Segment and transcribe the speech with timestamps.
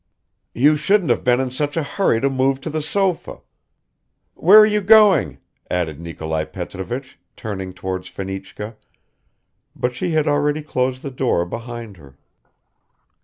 [0.55, 3.41] "You shouldn't have been in such a hurry to move to the sofa.
[4.33, 5.37] Where are you going?"
[5.69, 8.77] added Nikolai Petrovich, turning towards Fenichka,
[9.75, 12.17] but she had already closed the door behind her.